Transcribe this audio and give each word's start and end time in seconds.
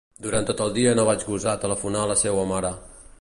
Durant 0.27 0.47
tot 0.51 0.63
el 0.65 0.71
dia 0.77 0.93
no 0.99 1.05
vaig 1.09 1.27
gosar 1.27 1.55
telefonar 1.67 2.01
a 2.07 2.11
la 2.13 2.17
seua 2.25 2.47
mare. 2.53 2.75